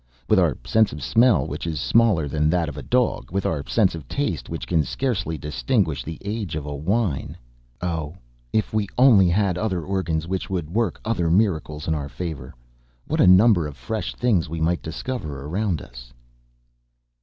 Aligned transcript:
with 0.27 0.39
our 0.39 0.57
sense 0.65 0.91
of 0.91 1.03
smell 1.03 1.45
which 1.45 1.67
is 1.67 1.79
smaller 1.79 2.27
than 2.27 2.49
that 2.49 2.67
of 2.67 2.75
a 2.75 2.81
dog... 2.81 3.29
with 3.29 3.45
our 3.45 3.63
sense 3.67 3.93
of 3.93 4.07
taste 4.07 4.49
which 4.49 4.65
can 4.65 4.83
scarcely 4.83 5.37
distinguish 5.37 6.03
the 6.03 6.17
age 6.25 6.55
of 6.55 6.65
a 6.65 6.73
wine! 6.75 7.37
Oh! 7.83 8.15
If 8.51 8.73
we 8.73 8.87
only 8.97 9.29
had 9.29 9.59
other 9.59 9.83
organs 9.83 10.27
which 10.27 10.49
would 10.49 10.71
work 10.71 10.99
other 11.05 11.29
miracles 11.29 11.87
in 11.87 11.93
our 11.93 12.09
favour, 12.09 12.55
what 13.05 13.21
a 13.21 13.27
number 13.27 13.67
of 13.67 13.77
fresh 13.77 14.15
things 14.15 14.49
we 14.49 14.59
might 14.59 14.81
discover 14.81 15.45
around 15.45 15.83
us! 15.83 16.11